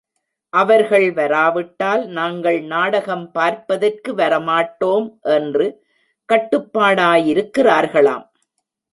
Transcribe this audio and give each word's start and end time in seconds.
அவர்கள் 0.53 1.05
வராவிட்டால் 1.13 2.03
நாங்கள் 2.09 2.57
நாடகம் 2.63 3.25
பார்ப்பதற்கு 3.31 4.13
வரமாட்டோம் 4.15 5.05
என்று 5.35 5.67
கட்டுப்பாடாயிருக்கிறார்களாம். 6.29 8.25